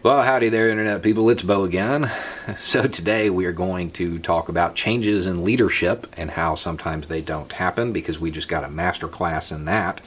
Well, 0.00 0.22
howdy 0.22 0.48
there, 0.48 0.70
Internet 0.70 1.02
people. 1.02 1.28
It's 1.28 1.42
Beau 1.42 1.64
again. 1.64 2.10
So, 2.56 2.86
today 2.86 3.28
we 3.28 3.44
are 3.46 3.52
going 3.52 3.90
to 3.90 4.18
talk 4.20 4.48
about 4.48 4.74
changes 4.74 5.26
in 5.26 5.44
leadership 5.44 6.06
and 6.16 6.30
how 6.30 6.54
sometimes 6.54 7.08
they 7.08 7.20
don't 7.20 7.52
happen 7.52 7.92
because 7.92 8.18
we 8.18 8.30
just 8.30 8.48
got 8.48 8.64
a 8.64 8.70
master 8.70 9.06
class 9.08 9.50
in 9.50 9.64
that. 9.66 10.00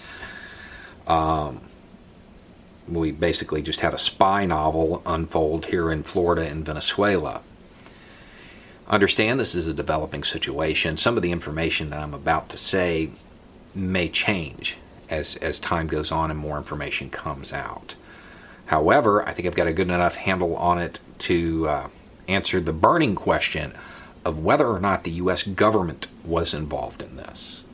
Um, 1.05 1.61
we 2.87 3.11
basically 3.11 3.61
just 3.61 3.81
had 3.81 3.93
a 3.93 3.99
spy 3.99 4.45
novel 4.45 5.03
unfold 5.05 5.67
here 5.67 5.91
in 5.91 6.01
Florida 6.03 6.47
and 6.47 6.65
Venezuela. 6.65 7.41
Understand 8.87 9.39
this 9.39 9.53
is 9.53 9.67
a 9.67 9.73
developing 9.73 10.23
situation. 10.23 10.97
Some 10.97 11.17
of 11.17 11.21
the 11.21 11.33
information 11.33 11.91
that 11.91 11.99
I'm 11.99 12.15
about 12.15 12.49
to 12.49 12.57
say 12.57 13.11
may 13.75 14.07
change 14.07 14.77
as, 15.09 15.35
as 15.35 15.59
time 15.59 15.85
goes 15.85 16.11
on 16.11 16.31
and 16.31 16.39
more 16.39 16.57
information 16.57 17.09
comes 17.09 17.53
out. 17.53 17.95
However, 18.71 19.27
I 19.27 19.33
think 19.33 19.49
I've 19.49 19.55
got 19.55 19.67
a 19.67 19.73
good 19.73 19.89
enough 19.89 20.15
handle 20.15 20.55
on 20.55 20.79
it 20.79 21.01
to 21.19 21.67
uh, 21.67 21.89
answer 22.29 22.61
the 22.61 22.71
burning 22.71 23.15
question 23.15 23.73
of 24.23 24.41
whether 24.41 24.65
or 24.65 24.79
not 24.79 25.03
the 25.03 25.11
U.S. 25.11 25.43
government 25.43 26.07
was 26.23 26.53
involved 26.53 27.01
in 27.01 27.17
this. 27.17 27.65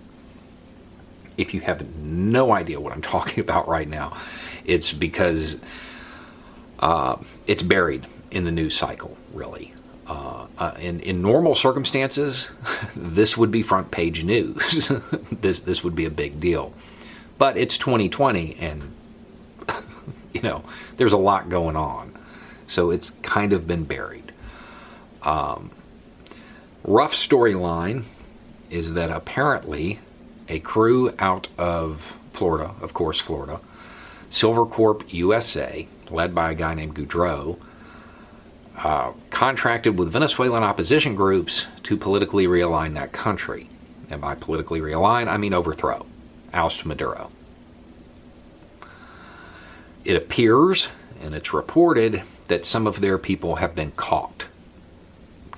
If 1.38 1.54
you 1.54 1.62
have 1.62 1.96
no 1.98 2.52
idea 2.52 2.80
what 2.80 2.94
I'm 2.94 3.02
talking 3.14 3.42
about 3.42 3.68
right 3.68 3.88
now, 3.88 4.18
it's 4.66 4.92
because 4.92 5.62
uh, 6.80 7.18
it's 7.46 7.62
buried 7.62 8.08
in 8.32 8.46
the 8.46 8.52
news 8.52 8.76
cycle, 8.76 9.16
really. 9.36 9.76
Uh, 10.08 10.48
uh, 10.58 10.74
in, 10.80 11.00
in 11.02 11.22
normal 11.22 11.54
circumstances, 11.54 12.50
this 12.96 13.38
would 13.38 13.52
be 13.52 13.62
front 13.62 13.92
page 13.92 14.24
news. 14.24 14.92
this, 15.32 15.62
this 15.62 15.84
would 15.84 15.96
be 15.96 16.06
a 16.06 16.10
big 16.10 16.40
deal. 16.40 16.74
But 17.38 17.56
it's 17.56 17.78
2020, 17.78 18.56
and 18.60 18.94
you 20.38 20.44
know, 20.44 20.64
there's 20.98 21.14
a 21.14 21.18
lot 21.18 21.50
going 21.50 21.76
on. 21.76 22.14
So 22.68 22.92
it's 22.92 23.12
kind 23.22 23.54
of 23.54 23.68
been 23.68 23.86
buried. 23.86 24.32
Um, 25.24 25.72
rough 26.84 27.14
storyline 27.14 28.04
is 28.70 28.94
that 28.94 29.10
apparently 29.10 30.00
a 30.48 30.60
crew 30.60 31.14
out 31.18 31.48
of 31.58 32.18
Florida, 32.34 32.72
of 32.82 32.94
course, 32.94 33.20
Florida, 33.20 33.60
Silvercorp 34.30 35.12
USA, 35.12 35.88
led 36.12 36.36
by 36.36 36.52
a 36.52 36.56
guy 36.56 36.76
named 36.76 36.96
Goudreau, 36.96 37.58
uh, 38.78 39.14
contracted 39.32 39.98
with 39.98 40.12
Venezuelan 40.12 40.64
opposition 40.64 41.16
groups 41.16 41.66
to 41.84 41.98
politically 41.98 42.46
realign 42.46 42.94
that 42.94 43.12
country. 43.12 43.70
And 44.10 44.22
by 44.22 44.36
politically 44.36 44.82
realign, 44.82 45.28
I 45.28 45.38
mean 45.38 45.54
overthrow, 45.54 46.06
oust 46.54 46.86
Maduro 46.86 47.32
it 50.08 50.16
appears 50.16 50.88
and 51.22 51.36
it's 51.36 51.54
reported 51.54 52.24
that 52.48 52.66
some 52.66 52.88
of 52.88 53.02
their 53.02 53.18
people 53.18 53.58
have 53.58 53.76
been 53.76 53.92
caught, 53.92 54.46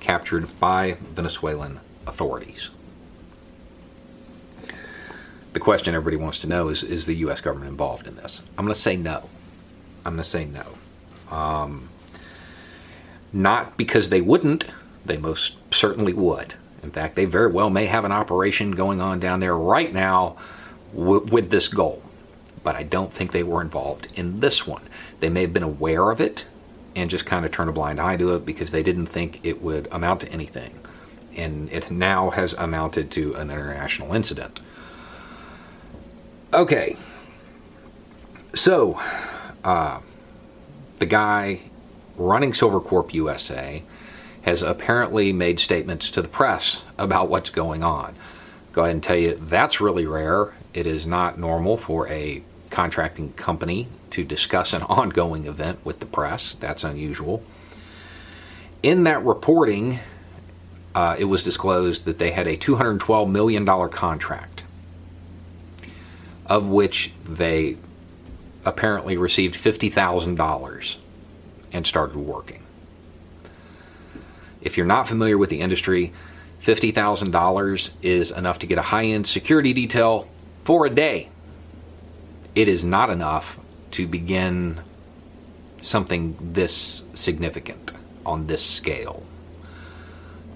captured 0.00 0.58
by 0.58 0.96
Venezuelan 1.00 1.78
authorities. 2.04 2.68
The 5.52 5.60
question 5.60 5.94
everybody 5.94 6.16
wants 6.16 6.38
to 6.40 6.48
know 6.48 6.68
is 6.68 6.82
Is 6.82 7.06
the 7.06 7.14
U.S. 7.16 7.40
government 7.40 7.70
involved 7.70 8.08
in 8.08 8.16
this? 8.16 8.42
I'm 8.58 8.64
going 8.64 8.74
to 8.74 8.80
say 8.80 8.96
no. 8.96 9.28
I'm 10.04 10.14
going 10.14 10.24
to 10.24 10.28
say 10.28 10.44
no. 10.44 10.66
Um, 11.30 11.88
not 13.32 13.76
because 13.76 14.08
they 14.10 14.20
wouldn't, 14.20 14.66
they 15.06 15.16
most 15.16 15.56
certainly 15.72 16.12
would. 16.12 16.54
In 16.82 16.90
fact, 16.90 17.14
they 17.14 17.24
very 17.24 17.52
well 17.52 17.70
may 17.70 17.86
have 17.86 18.04
an 18.04 18.10
operation 18.10 18.72
going 18.72 19.00
on 19.00 19.20
down 19.20 19.38
there 19.38 19.56
right 19.56 19.92
now 19.92 20.36
w- 20.92 21.24
with 21.26 21.50
this 21.50 21.68
goal 21.68 22.02
but 22.62 22.76
I 22.76 22.82
don't 22.82 23.12
think 23.12 23.32
they 23.32 23.42
were 23.42 23.62
involved 23.62 24.08
in 24.14 24.40
this 24.40 24.66
one. 24.66 24.82
They 25.20 25.28
may 25.28 25.42
have 25.42 25.52
been 25.52 25.62
aware 25.62 26.10
of 26.10 26.20
it 26.20 26.46
and 26.94 27.10
just 27.10 27.26
kind 27.26 27.44
of 27.44 27.52
turned 27.52 27.70
a 27.70 27.72
blind 27.72 28.00
eye 28.00 28.16
to 28.16 28.34
it 28.34 28.44
because 28.44 28.72
they 28.72 28.82
didn't 28.82 29.06
think 29.06 29.40
it 29.44 29.62
would 29.62 29.88
amount 29.90 30.22
to 30.22 30.32
anything. 30.32 30.78
And 31.36 31.70
it 31.70 31.90
now 31.90 32.30
has 32.30 32.54
amounted 32.54 33.10
to 33.12 33.34
an 33.34 33.50
international 33.50 34.14
incident. 34.14 34.60
Okay. 36.52 36.96
So, 38.54 39.00
uh, 39.62 40.00
the 40.98 41.06
guy 41.06 41.60
running 42.16 42.52
Silvercorp 42.52 43.14
USA 43.14 43.82
has 44.42 44.62
apparently 44.62 45.32
made 45.32 45.60
statements 45.60 46.10
to 46.10 46.22
the 46.22 46.28
press 46.28 46.84
about 46.98 47.28
what's 47.28 47.50
going 47.50 47.84
on. 47.84 48.16
Go 48.72 48.82
ahead 48.82 48.94
and 48.94 49.02
tell 49.02 49.16
you 49.16 49.34
that's 49.34 49.80
really 49.80 50.06
rare. 50.06 50.54
It 50.74 50.86
is 50.86 51.06
not 51.06 51.38
normal 51.38 51.76
for 51.76 52.08
a 52.08 52.42
contracting 52.70 53.32
company 53.34 53.88
to 54.10 54.24
discuss 54.24 54.72
an 54.72 54.82
ongoing 54.82 55.46
event 55.46 55.84
with 55.84 56.00
the 56.00 56.06
press. 56.06 56.54
That's 56.54 56.84
unusual. 56.84 57.42
In 58.82 59.04
that 59.04 59.24
reporting, 59.24 59.98
uh, 60.94 61.16
it 61.18 61.24
was 61.24 61.44
disclosed 61.44 62.04
that 62.04 62.18
they 62.18 62.30
had 62.30 62.46
a 62.46 62.56
$212 62.56 63.30
million 63.30 63.66
contract, 63.90 64.62
of 66.46 66.68
which 66.68 67.12
they 67.28 67.76
apparently 68.64 69.16
received 69.16 69.54
$50,000 69.54 70.96
and 71.72 71.86
started 71.86 72.16
working. 72.16 72.62
If 74.60 74.76
you're 74.76 74.86
not 74.86 75.08
familiar 75.08 75.38
with 75.38 75.50
the 75.50 75.60
industry, 75.60 76.12
$50,000 76.62 77.90
is 78.02 78.30
enough 78.30 78.58
to 78.58 78.66
get 78.66 78.78
a 78.78 78.82
high 78.82 79.06
end 79.06 79.26
security 79.26 79.72
detail 79.72 80.28
for 80.64 80.84
a 80.84 80.90
day 80.90 81.28
it 82.54 82.68
is 82.68 82.84
not 82.84 83.10
enough 83.10 83.58
to 83.92 84.06
begin 84.06 84.80
something 85.80 86.36
this 86.40 87.04
significant 87.14 87.92
on 88.26 88.46
this 88.46 88.64
scale. 88.64 89.24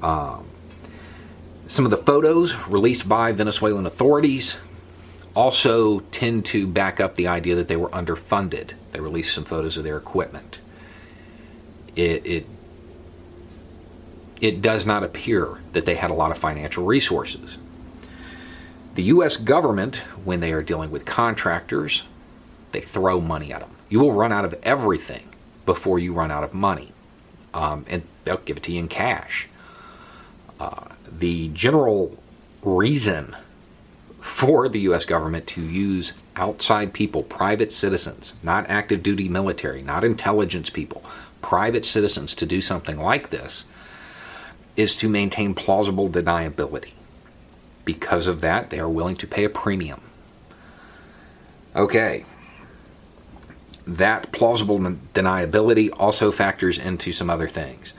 Um, 0.02 0.48
some 1.66 1.84
of 1.84 1.90
the 1.90 1.96
photos 1.96 2.54
released 2.68 3.08
by 3.08 3.32
Venezuelan 3.32 3.86
authorities 3.86 4.56
also 5.34 6.00
tend 6.00 6.46
to 6.46 6.66
back 6.66 7.00
up 7.00 7.16
the 7.16 7.26
idea 7.26 7.54
that 7.54 7.68
they 7.68 7.76
were 7.76 7.88
underfunded. 7.88 8.72
They 8.92 9.00
released 9.00 9.34
some 9.34 9.44
photos 9.44 9.76
of 9.76 9.84
their 9.84 9.96
equipment. 9.96 10.60
It, 11.96 12.24
it, 12.26 12.46
it 14.40 14.62
does 14.62 14.84
not 14.84 15.02
appear 15.02 15.58
that 15.72 15.86
they 15.86 15.94
had 15.96 16.10
a 16.10 16.14
lot 16.14 16.30
of 16.30 16.38
financial 16.38 16.84
resources. 16.84 17.58
The 18.94 19.02
U.S. 19.04 19.36
government, 19.36 19.96
when 20.24 20.38
they 20.38 20.52
are 20.52 20.62
dealing 20.62 20.90
with 20.92 21.04
contractors, 21.04 22.04
they 22.70 22.80
throw 22.80 23.20
money 23.20 23.52
at 23.52 23.60
them. 23.60 23.70
You 23.88 24.00
will 24.00 24.12
run 24.12 24.32
out 24.32 24.44
of 24.44 24.54
everything 24.62 25.28
before 25.66 25.98
you 25.98 26.12
run 26.12 26.30
out 26.30 26.44
of 26.44 26.54
money, 26.54 26.92
um, 27.52 27.84
and 27.88 28.02
they'll 28.24 28.36
give 28.38 28.58
it 28.58 28.62
to 28.64 28.72
you 28.72 28.78
in 28.78 28.88
cash. 28.88 29.48
Uh, 30.60 30.86
the 31.10 31.48
general 31.48 32.22
reason 32.62 33.36
for 34.20 34.68
the 34.68 34.80
U.S. 34.80 35.04
government 35.04 35.46
to 35.48 35.60
use 35.60 36.12
outside 36.36 36.92
people, 36.92 37.22
private 37.22 37.72
citizens, 37.72 38.34
not 38.42 38.68
active 38.70 39.02
duty 39.02 39.28
military, 39.28 39.82
not 39.82 40.04
intelligence 40.04 40.70
people, 40.70 41.04
private 41.42 41.84
citizens 41.84 42.34
to 42.36 42.46
do 42.46 42.60
something 42.60 42.98
like 42.98 43.30
this, 43.30 43.64
is 44.76 44.96
to 44.98 45.08
maintain 45.08 45.54
plausible 45.54 46.08
deniability. 46.08 46.93
Because 47.84 48.26
of 48.26 48.40
that, 48.40 48.70
they 48.70 48.78
are 48.78 48.88
willing 48.88 49.16
to 49.16 49.26
pay 49.26 49.44
a 49.44 49.50
premium. 49.50 50.00
Okay. 51.76 52.24
That 53.86 54.32
plausible 54.32 54.78
deniability 54.78 55.90
also 55.96 56.32
factors 56.32 56.78
into 56.78 57.12
some 57.12 57.28
other 57.28 57.48
things. 57.48 57.92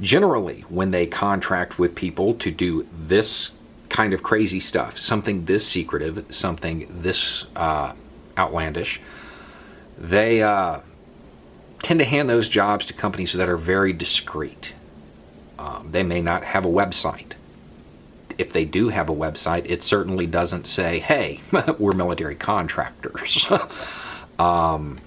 Generally, 0.00 0.60
when 0.68 0.92
they 0.92 1.06
contract 1.06 1.78
with 1.78 1.96
people 1.96 2.34
to 2.34 2.52
do 2.52 2.86
this 2.92 3.54
kind 3.88 4.12
of 4.12 4.22
crazy 4.22 4.60
stuff, 4.60 4.96
something 4.96 5.46
this 5.46 5.66
secretive, 5.66 6.26
something 6.32 6.86
this 7.02 7.46
uh, 7.56 7.94
outlandish, 8.36 9.00
they 9.96 10.40
uh, 10.40 10.78
tend 11.82 11.98
to 11.98 12.06
hand 12.06 12.30
those 12.30 12.48
jobs 12.48 12.86
to 12.86 12.92
companies 12.92 13.32
that 13.32 13.48
are 13.48 13.56
very 13.56 13.92
discreet. 13.92 14.74
Um, 15.58 15.88
they 15.90 16.04
may 16.04 16.22
not 16.22 16.44
have 16.44 16.64
a 16.64 16.68
website 16.68 17.32
if 18.38 18.52
they 18.52 18.64
do 18.64 18.88
have 18.88 19.08
a 19.08 19.14
website, 19.14 19.68
it 19.68 19.82
certainly 19.82 20.26
doesn't 20.26 20.66
say, 20.66 21.00
hey, 21.00 21.40
we're 21.78 21.92
military 21.92 22.36
contractors. 22.36 23.50
um, 24.38 24.98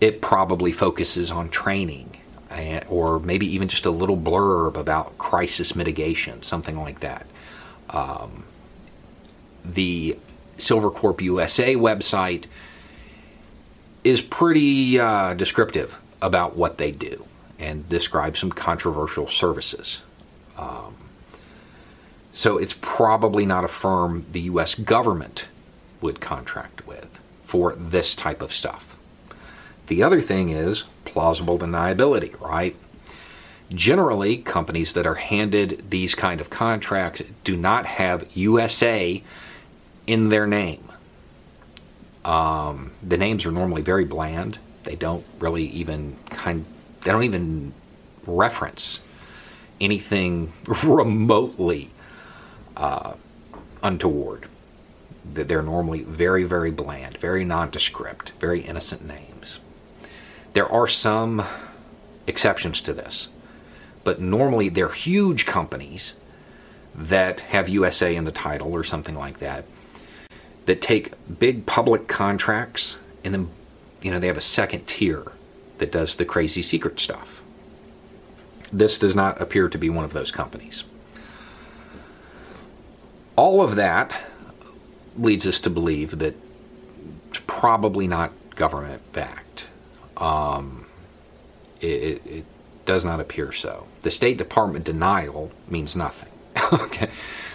it 0.00 0.20
probably 0.20 0.72
focuses 0.72 1.30
on 1.30 1.48
training 1.48 2.18
and, 2.50 2.84
or 2.88 3.18
maybe 3.20 3.46
even 3.46 3.68
just 3.68 3.86
a 3.86 3.90
little 3.90 4.16
blurb 4.16 4.76
about 4.76 5.16
crisis 5.16 5.74
mitigation, 5.74 6.42
something 6.42 6.78
like 6.78 7.00
that. 7.00 7.26
Um, 7.90 8.44
the 9.64 10.18
Silvercorp 10.58 11.20
USA 11.20 11.74
website 11.74 12.46
is 14.02 14.20
pretty 14.20 14.98
uh, 14.98 15.34
descriptive 15.34 15.98
about 16.20 16.56
what 16.56 16.78
they 16.78 16.90
do 16.90 17.24
and 17.58 17.88
describes 17.88 18.40
some 18.40 18.50
controversial 18.50 19.28
services. 19.28 20.02
Um, 20.58 20.96
so 22.34 22.58
it's 22.58 22.74
probably 22.80 23.46
not 23.46 23.64
a 23.64 23.68
firm 23.68 24.26
the 24.32 24.40
U.S. 24.42 24.74
government 24.74 25.46
would 26.00 26.20
contract 26.20 26.84
with 26.84 27.20
for 27.44 27.74
this 27.76 28.16
type 28.16 28.42
of 28.42 28.52
stuff. 28.52 28.96
The 29.86 30.02
other 30.02 30.20
thing 30.20 30.50
is 30.50 30.82
plausible 31.04 31.58
deniability, 31.58 32.38
right? 32.40 32.74
Generally, 33.70 34.38
companies 34.38 34.92
that 34.94 35.06
are 35.06 35.14
handed 35.14 35.90
these 35.90 36.16
kind 36.16 36.40
of 36.40 36.50
contracts 36.50 37.22
do 37.44 37.56
not 37.56 37.86
have 37.86 38.26
USA 38.36 39.22
in 40.06 40.28
their 40.28 40.46
name. 40.46 40.90
Um, 42.24 42.90
the 43.00 43.16
names 43.16 43.46
are 43.46 43.52
normally 43.52 43.82
very 43.82 44.04
bland. 44.04 44.58
They 44.82 44.96
don't 44.96 45.24
really 45.38 45.64
even 45.66 46.16
kind. 46.30 46.64
They 47.02 47.12
don't 47.12 47.22
even 47.22 47.74
reference 48.26 48.98
anything 49.80 50.52
remotely 50.82 51.90
uh, 52.76 53.14
untoward. 53.82 54.48
They're 55.24 55.62
normally 55.62 56.02
very, 56.02 56.44
very 56.44 56.70
bland, 56.70 57.16
very 57.18 57.44
nondescript, 57.44 58.32
very 58.40 58.60
innocent 58.60 59.06
names. 59.06 59.60
There 60.52 60.68
are 60.70 60.86
some 60.86 61.44
exceptions 62.26 62.80
to 62.82 62.92
this, 62.92 63.28
but 64.04 64.20
normally 64.20 64.68
they're 64.68 64.88
huge 64.90 65.46
companies 65.46 66.14
that 66.94 67.40
have 67.40 67.68
USA 67.68 68.14
in 68.14 68.24
the 68.24 68.32
title 68.32 68.72
or 68.72 68.84
something 68.84 69.16
like 69.16 69.38
that 69.40 69.64
that 70.66 70.80
take 70.80 71.12
big 71.38 71.66
public 71.66 72.06
contracts 72.06 72.96
and 73.24 73.34
then 73.34 73.48
you 74.00 74.10
know 74.10 74.18
they 74.18 74.28
have 74.28 74.36
a 74.36 74.42
second 74.42 74.86
tier 74.86 75.32
that 75.78 75.90
does 75.90 76.16
the 76.16 76.24
crazy 76.24 76.62
secret 76.62 77.00
stuff. 77.00 77.42
This 78.72 78.98
does 78.98 79.16
not 79.16 79.40
appear 79.40 79.68
to 79.68 79.78
be 79.78 79.90
one 79.90 80.04
of 80.04 80.12
those 80.12 80.30
companies. 80.30 80.84
All 83.36 83.62
of 83.62 83.76
that 83.76 84.12
leads 85.16 85.46
us 85.46 85.60
to 85.60 85.70
believe 85.70 86.18
that 86.18 86.34
it's 87.30 87.40
probably 87.46 88.06
not 88.06 88.32
government 88.54 89.12
backed. 89.12 89.66
Um, 90.16 90.86
it, 91.80 92.24
it, 92.26 92.44
does 92.84 93.02
not 93.02 93.18
appear 93.18 93.50
so. 93.50 93.86
The 94.02 94.10
State 94.10 94.36
Department 94.36 94.84
denial 94.84 95.50
means 95.66 95.96
nothing. 95.96 96.30
okay, 96.72 97.08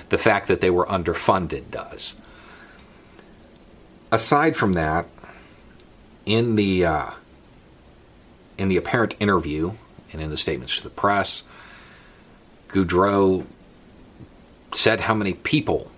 the 0.10 0.18
fact 0.18 0.48
that 0.48 0.60
they 0.60 0.72
were 0.72 0.88
underfunded 0.88 1.70
does. 1.70 2.16
Aside 4.12 4.56
from 4.56 4.74
that, 4.74 5.06
in 6.26 6.56
the 6.56 6.84
uh, 6.84 7.12
in 8.58 8.70
the 8.70 8.78
apparent 8.78 9.16
interview 9.20 9.74
and 10.12 10.20
in 10.20 10.32
the 10.32 10.38
statements 10.38 10.78
to 10.78 10.84
the 10.84 10.90
press, 10.90 11.44
Goudreau 12.70 13.46
said 14.74 15.02
how 15.02 15.14
many 15.14 15.34
people 15.34 15.92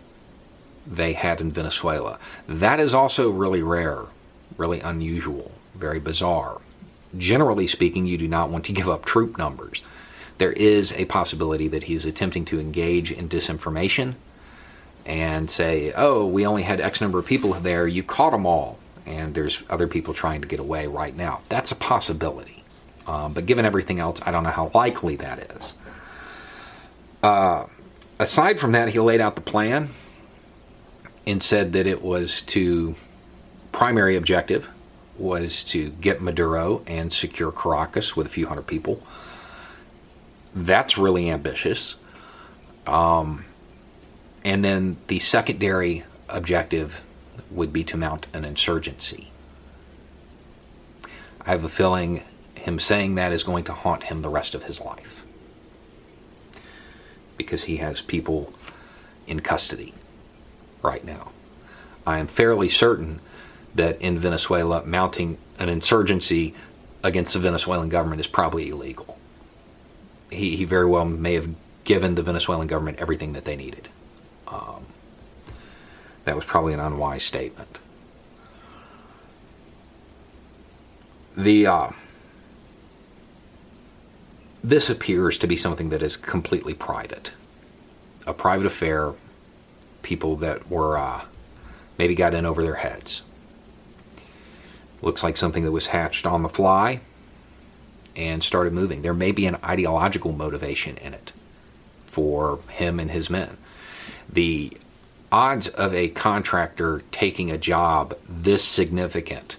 they 0.85 1.13
had 1.13 1.41
in 1.41 1.51
Venezuela. 1.51 2.19
That 2.47 2.79
is 2.79 2.93
also 2.93 3.29
really 3.29 3.61
rare, 3.61 4.03
really 4.57 4.79
unusual, 4.79 5.51
very 5.75 5.99
bizarre. 5.99 6.61
Generally 7.17 7.67
speaking, 7.67 8.05
you 8.05 8.17
do 8.17 8.27
not 8.27 8.49
want 8.49 8.65
to 8.65 8.73
give 8.79 8.89
up 8.89 9.05
troop 9.05 9.37
numbers. 9.37 9.81
There 10.37 10.53
is 10.53 10.91
a 10.93 11.05
possibility 11.05 11.67
that 11.67 11.83
he 11.83 11.93
is 11.93 12.05
attempting 12.05 12.45
to 12.45 12.59
engage 12.59 13.11
in 13.11 13.29
disinformation 13.29 14.15
and 15.05 15.49
say, 15.49 15.93
oh, 15.95 16.25
we 16.25 16.45
only 16.45 16.63
had 16.63 16.79
X 16.79 17.01
number 17.01 17.19
of 17.19 17.25
people 17.25 17.53
there, 17.53 17.87
you 17.87 18.03
caught 18.03 18.31
them 18.31 18.45
all, 18.45 18.79
and 19.05 19.33
there's 19.33 19.61
other 19.69 19.87
people 19.87 20.13
trying 20.13 20.41
to 20.41 20.47
get 20.47 20.59
away 20.59 20.87
right 20.87 21.15
now. 21.15 21.41
That's 21.49 21.71
a 21.71 21.75
possibility. 21.75 22.63
Um, 23.07 23.33
but 23.33 23.45
given 23.45 23.65
everything 23.65 23.99
else, 23.99 24.21
I 24.25 24.31
don't 24.31 24.43
know 24.43 24.49
how 24.49 24.71
likely 24.73 25.15
that 25.17 25.39
is. 25.39 25.73
Uh, 27.23 27.65
aside 28.21 28.59
from 28.59 28.71
that, 28.71 28.89
he 28.89 28.99
laid 28.99 29.19
out 29.19 29.35
the 29.35 29.41
plan 29.41 29.89
and 31.25 31.41
said 31.41 31.73
that 31.73 31.87
it 31.87 32.01
was 32.01 32.41
to 32.41 32.95
primary 33.71 34.15
objective 34.15 34.69
was 35.17 35.63
to 35.63 35.89
get 35.89 36.21
Maduro 36.21 36.83
and 36.87 37.11
secure 37.11 37.51
Caracas 37.51 38.15
with 38.15 38.27
a 38.27 38.29
few 38.29 38.47
hundred 38.47 38.67
people. 38.67 39.05
That's 40.53 40.97
really 40.97 41.29
ambitious. 41.29 41.95
Um, 42.87 43.45
and 44.43 44.63
then 44.63 44.97
the 45.07 45.19
secondary 45.19 46.03
objective 46.29 47.01
would 47.49 47.73
be 47.73 47.83
to 47.85 47.97
mount 47.97 48.27
an 48.33 48.45
insurgency. 48.45 49.31
I 51.45 51.51
have 51.51 51.63
a 51.63 51.69
feeling 51.69 52.23
him 52.55 52.79
saying 52.79 53.15
that 53.15 53.31
is 53.31 53.43
going 53.43 53.63
to 53.65 53.73
haunt 53.73 54.03
him 54.03 54.21
the 54.21 54.29
rest 54.29 54.53
of 54.53 54.63
his 54.63 54.79
life 54.79 55.23
because 57.43 57.65
he 57.65 57.77
has 57.77 58.01
people 58.01 58.53
in 59.27 59.39
custody 59.39 59.93
right 60.81 61.03
now. 61.03 61.31
I 62.05 62.17
am 62.17 62.27
fairly 62.27 62.69
certain 62.69 63.19
that 63.75 64.01
in 64.01 64.19
Venezuela, 64.19 64.83
mounting 64.85 65.37
an 65.59 65.69
insurgency 65.69 66.53
against 67.03 67.33
the 67.33 67.39
Venezuelan 67.39 67.89
government 67.89 68.21
is 68.21 68.27
probably 68.27 68.69
illegal. 68.69 69.17
He, 70.29 70.55
he 70.55 70.65
very 70.65 70.85
well 70.85 71.05
may 71.05 71.33
have 71.33 71.49
given 71.83 72.15
the 72.15 72.23
Venezuelan 72.23 72.67
government 72.67 72.99
everything 72.99 73.33
that 73.33 73.45
they 73.45 73.55
needed. 73.55 73.89
Um, 74.47 74.85
that 76.25 76.35
was 76.35 76.45
probably 76.45 76.73
an 76.73 76.79
unwise 76.79 77.23
statement. 77.23 77.79
The 81.35 81.67
uh, 81.67 81.89
this 84.63 84.89
appears 84.89 85.37
to 85.39 85.47
be 85.47 85.57
something 85.57 85.89
that 85.89 86.03
is 86.03 86.17
completely 86.17 86.73
private, 86.73 87.31
a 88.25 88.33
private 88.33 88.65
affair. 88.65 89.13
People 90.03 90.35
that 90.37 90.67
were 90.69 90.97
uh, 90.97 91.21
maybe 91.99 92.15
got 92.15 92.33
in 92.33 92.45
over 92.45 92.63
their 92.63 92.75
heads. 92.75 93.21
Looks 95.01 95.21
like 95.21 95.37
something 95.37 95.63
that 95.63 95.71
was 95.71 95.87
hatched 95.87 96.25
on 96.25 96.41
the 96.41 96.49
fly 96.49 97.01
and 98.15 98.43
started 98.43 98.73
moving. 98.73 99.03
There 99.03 99.13
may 99.13 99.31
be 99.31 99.45
an 99.45 99.57
ideological 99.63 100.31
motivation 100.31 100.97
in 100.97 101.13
it 101.13 101.31
for 102.07 102.59
him 102.69 102.99
and 102.99 103.11
his 103.11 103.29
men 103.29 103.57
the 104.31 104.71
odds 105.31 105.67
of 105.67 105.93
a 105.93 106.09
contractor 106.09 107.03
taking 107.11 107.51
a 107.51 107.57
job 107.57 108.15
this 108.27 108.63
significant 108.63 109.57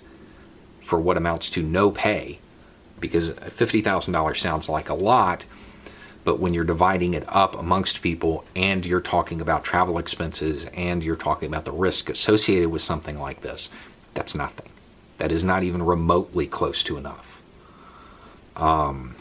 for 0.82 0.98
what 0.98 1.16
amounts 1.16 1.48
to 1.50 1.62
no 1.62 1.90
pay, 1.90 2.38
because 3.02 3.30
$50,000 3.30 4.36
sounds 4.38 4.68
like 4.68 4.88
a 4.88 4.94
lot, 4.94 5.44
but 6.24 6.38
when 6.38 6.54
you're 6.54 6.64
dividing 6.64 7.12
it 7.12 7.24
up 7.28 7.58
amongst 7.58 8.00
people 8.00 8.44
and 8.56 8.86
you're 8.86 9.00
talking 9.00 9.40
about 9.40 9.64
travel 9.64 9.98
expenses 9.98 10.66
and 10.72 11.02
you're 11.02 11.16
talking 11.16 11.48
about 11.48 11.66
the 11.66 11.72
risk 11.72 12.08
associated 12.08 12.70
with 12.70 12.80
something 12.80 13.18
like 13.18 13.42
this, 13.42 13.68
that's 14.14 14.34
nothing. 14.34 14.70
That 15.18 15.32
is 15.32 15.44
not 15.44 15.62
even 15.62 15.82
remotely 15.82 16.46
close 16.46 16.82
to 16.84 16.96
enough. 16.96 17.42
Um, 18.56 19.16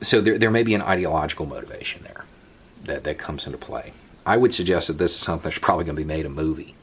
so 0.00 0.20
there, 0.20 0.38
there 0.38 0.50
may 0.50 0.62
be 0.62 0.74
an 0.74 0.82
ideological 0.82 1.46
motivation 1.46 2.02
there 2.04 2.24
that, 2.84 3.04
that 3.04 3.18
comes 3.18 3.46
into 3.46 3.58
play. 3.58 3.92
I 4.24 4.36
would 4.36 4.54
suggest 4.54 4.88
that 4.88 4.98
this 4.98 5.14
is 5.14 5.20
something 5.20 5.50
that's 5.50 5.58
probably 5.58 5.84
going 5.84 5.96
to 5.96 6.02
be 6.02 6.06
made 6.06 6.26
a 6.26 6.30
movie 6.30 6.74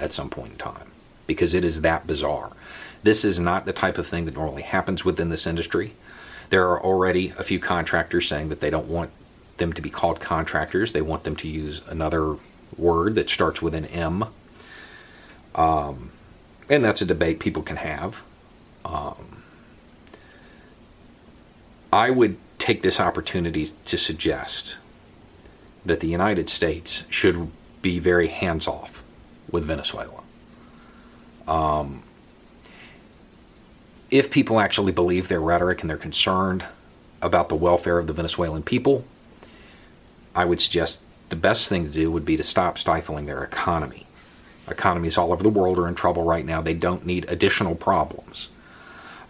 at 0.00 0.12
some 0.12 0.30
point 0.30 0.52
in 0.52 0.58
time 0.58 0.92
because 1.26 1.54
it 1.54 1.64
is 1.64 1.82
that 1.82 2.06
bizarre. 2.06 2.52
This 3.02 3.24
is 3.24 3.38
not 3.38 3.64
the 3.64 3.72
type 3.72 3.98
of 3.98 4.06
thing 4.06 4.24
that 4.24 4.34
normally 4.34 4.62
happens 4.62 5.04
within 5.04 5.28
this 5.28 5.46
industry. 5.46 5.94
There 6.50 6.68
are 6.68 6.82
already 6.82 7.32
a 7.38 7.44
few 7.44 7.58
contractors 7.58 8.28
saying 8.28 8.48
that 8.48 8.60
they 8.60 8.70
don't 8.70 8.88
want 8.88 9.10
them 9.58 9.72
to 9.72 9.82
be 9.82 9.90
called 9.90 10.20
contractors. 10.20 10.92
They 10.92 11.02
want 11.02 11.24
them 11.24 11.36
to 11.36 11.48
use 11.48 11.82
another 11.86 12.36
word 12.76 13.14
that 13.16 13.28
starts 13.28 13.60
with 13.60 13.74
an 13.74 13.84
M. 13.86 14.24
Um, 15.54 16.12
and 16.70 16.84
that's 16.84 17.02
a 17.02 17.06
debate 17.06 17.38
people 17.40 17.62
can 17.62 17.76
have. 17.76 18.22
Um, 18.84 19.42
I 21.92 22.10
would 22.10 22.36
take 22.58 22.82
this 22.82 23.00
opportunity 23.00 23.68
to 23.84 23.98
suggest 23.98 24.76
that 25.84 26.00
the 26.00 26.08
United 26.08 26.48
States 26.48 27.04
should 27.08 27.50
be 27.82 27.98
very 27.98 28.28
hands 28.28 28.66
off 28.66 29.02
with 29.50 29.64
Venezuela. 29.64 30.22
Um, 31.46 32.02
if 34.10 34.30
people 34.30 34.60
actually 34.60 34.92
believe 34.92 35.28
their 35.28 35.40
rhetoric 35.40 35.80
and 35.80 35.90
they're 35.90 35.96
concerned 35.96 36.64
about 37.20 37.48
the 37.48 37.54
welfare 37.54 37.98
of 37.98 38.06
the 38.06 38.12
Venezuelan 38.12 38.62
people, 38.62 39.04
I 40.34 40.44
would 40.44 40.60
suggest 40.60 41.02
the 41.28 41.36
best 41.36 41.68
thing 41.68 41.84
to 41.84 41.92
do 41.92 42.10
would 42.10 42.24
be 42.24 42.36
to 42.36 42.44
stop 42.44 42.78
stifling 42.78 43.26
their 43.26 43.42
economy. 43.42 44.06
Economies 44.68 45.18
all 45.18 45.32
over 45.32 45.42
the 45.42 45.48
world 45.48 45.78
are 45.78 45.88
in 45.88 45.94
trouble 45.94 46.22
right 46.24 46.44
now. 46.44 46.60
They 46.60 46.74
don't 46.74 47.04
need 47.04 47.26
additional 47.28 47.74
problems. 47.74 48.48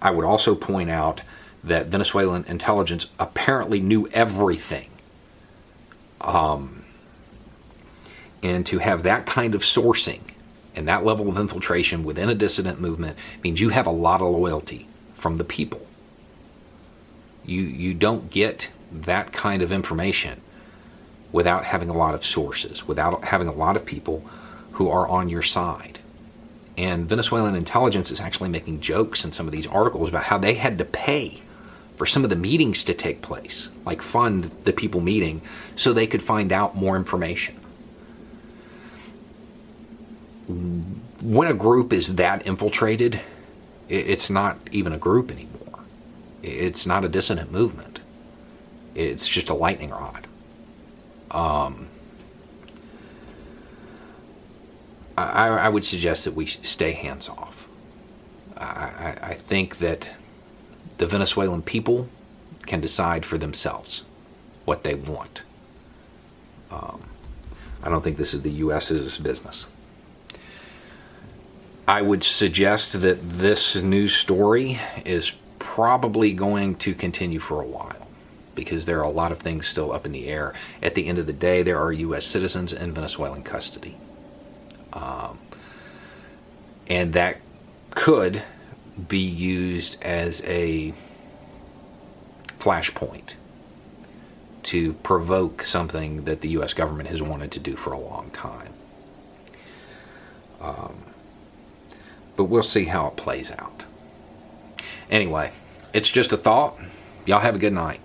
I 0.01 0.11
would 0.11 0.25
also 0.25 0.55
point 0.55 0.91
out 0.91 1.23
that 1.65 1.87
Venezuelan 1.87 2.45
intelligence 2.45 3.09
apparently 3.19 3.81
knew 3.81 4.09
everything. 4.13 4.91
Um, 6.21 6.85
and 8.43 8.65
to 8.67 8.79
have 8.79 9.03
that 9.03 9.27
kind 9.27 9.55
of 9.55 9.63
sourcing 9.63 10.21
and 10.79 10.87
that 10.87 11.05
level 11.05 11.29
of 11.29 11.37
infiltration 11.37 12.05
within 12.05 12.29
a 12.29 12.37
dissident 12.37 12.81
movement 12.81 13.19
means 13.43 13.61
you 13.61 13.71
have 13.71 13.85
a 13.87 13.91
lot 13.91 14.23
of 14.23 14.29
loyalty 14.29 14.87
from 15.17 15.35
the 15.35 15.43
people. 15.43 15.85
You, 17.45 17.63
you 17.63 17.95
don't 17.95 18.31
get 18.31 18.69
that 18.93 19.33
kind 19.33 19.61
of 19.61 19.73
information 19.73 20.41
without 21.33 21.65
having 21.65 21.89
a 21.89 21.97
lot 21.97 22.15
of 22.15 22.25
sources, 22.25 22.87
without 22.87 23.25
having 23.25 23.49
a 23.49 23.53
lot 23.53 23.75
of 23.75 23.85
people 23.85 24.25
who 24.75 24.89
are 24.89 25.09
on 25.09 25.29
your 25.29 25.43
side. 25.43 25.99
And 26.77 27.09
Venezuelan 27.09 27.57
intelligence 27.57 28.13
is 28.13 28.21
actually 28.21 28.49
making 28.49 28.81
jokes 28.81 29.25
in 29.25 29.33
some 29.33 29.47
of 29.47 29.53
these 29.53 29.67
articles 29.67 30.09
about 30.09 30.25
how 30.25 30.39
they 30.39 30.55
had 30.55 30.79
to 30.79 30.85
pay 30.85 31.43
for 31.97 32.07
some 32.07 32.23
of 32.23 32.31
the 32.31 32.37
meetings 32.37 32.85
to 32.85 32.95
take 32.95 33.21
place, 33.21 33.69
like 33.85 34.01
fund 34.01 34.53
the 34.63 34.73
people 34.73 35.01
meeting 35.01 35.43
so 35.75 35.93
they 35.93 36.07
could 36.07 36.23
find 36.23 36.53
out 36.53 36.77
more 36.77 36.97
information. 36.97 37.57
When 40.49 41.47
a 41.47 41.55
group 41.55 41.93
is 41.93 42.17
that 42.17 42.47
infiltrated, 42.47 43.21
it's 43.89 44.31
not 44.31 44.59
even 44.73 44.93
a 44.93 44.99
group 44.99 45.31
anymore. 45.31 45.81
It's 46.43 46.87
not 46.87 47.05
a 47.05 47.09
dissident 47.09 47.53
movement. 47.53 48.01
It's 48.95 49.29
just 49.29 49.51
a 49.51 49.55
lightning 49.55 49.91
rod. 49.91 50.27
Um, 51.31 51.89
I, 55.17 55.49
I, 55.49 55.69
would 55.69 55.85
suggest 55.85 56.25
that 56.25 56.35
we 56.35 56.47
stay 56.47 56.93
hands 56.93 57.29
off. 57.29 57.69
I, 58.57 59.17
I, 59.21 59.35
think 59.35 59.79
that 59.79 60.09
the 60.97 61.07
Venezuelan 61.07 61.63
people 61.63 62.09
can 62.67 62.81
decide 62.81 63.27
for 63.27 63.37
themselves 63.37 64.05
what 64.65 64.85
they 64.85 64.95
want. 64.95 65.43
Um, 66.71 67.03
I 67.83 67.91
don't 67.91 68.03
think 68.03 68.17
this 68.17 68.33
is 68.33 68.43
the 68.43 68.51
U.S.'s 68.51 69.19
business. 69.19 69.67
I 71.89 72.03
would 72.03 72.23
suggest 72.23 73.01
that 73.01 73.31
this 73.31 73.75
news 73.77 74.15
story 74.15 74.79
is 75.07 75.33
probably 75.59 76.35
going 76.35 76.75
to 76.77 76.95
continue 76.95 77.39
for 77.39 77.63
a 77.63 77.67
while 77.67 78.09
because 78.55 78.85
there 78.85 78.99
are 78.99 79.05
a 79.05 79.11
lot 79.11 79.33
of 79.33 79.39
things 79.39 79.67
still 79.67 79.91
up 79.91 80.05
in 80.05 80.13
the 80.13 80.27
air. 80.27 80.53
At 80.83 80.95
the 80.95 81.07
end 81.07 81.17
of 81.17 81.25
the 81.25 81.33
day, 81.33 81.63
there 81.63 81.81
are 81.81 81.91
U.S. 81.91 82.27
citizens 82.27 82.75
in 82.75 82.93
Venezuelan 82.93 83.43
custody. 83.43 83.97
Um, 84.93 85.39
and 86.89 87.15
that 87.15 87.39
could 87.93 88.43
be 89.09 89.21
used 89.21 89.97
as 90.03 90.43
a 90.45 90.93
flashpoint 92.59 93.33
to 94.65 94.93
provoke 94.93 95.63
something 95.63 96.25
that 96.25 96.43
the 96.43 96.51
U.S. 96.51 96.75
government 96.75 97.09
has 97.09 97.23
wanted 97.23 97.51
to 97.53 97.59
do 97.59 97.77
for 97.77 97.95
a 97.95 97.99
long 97.99 98.31
time. 98.31 98.75
Um, 100.61 101.08
but 102.39 102.45
we'll 102.45 102.63
see 102.63 102.85
how 102.85 103.09
it 103.09 103.17
plays 103.17 103.51
out. 103.59 103.83
Anyway, 105.11 105.51
it's 105.93 106.09
just 106.09 106.33
a 106.33 106.37
thought. 106.37 106.79
Y'all 107.27 107.41
have 107.41 107.57
a 107.57 107.59
good 107.59 107.73
night. 107.73 108.01